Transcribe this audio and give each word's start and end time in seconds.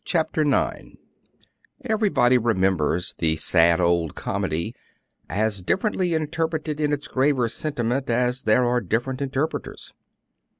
Chapter 0.03 0.41
IX 0.41 0.97
Everybody 1.85 2.39
remembers 2.39 3.13
the 3.19 3.35
sad 3.35 3.79
old 3.79 4.15
comedy, 4.15 4.73
as 5.29 5.61
differently 5.61 6.15
interpreted 6.15 6.79
in 6.79 6.91
its 6.91 7.07
graver 7.07 7.47
sentiment 7.47 8.09
as 8.09 8.41
there 8.41 8.65
are 8.65 8.81
different 8.81 9.21
interpreters. 9.21 9.93